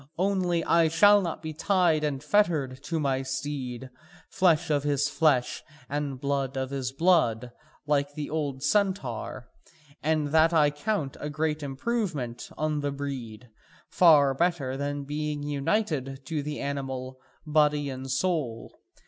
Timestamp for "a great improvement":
11.19-12.49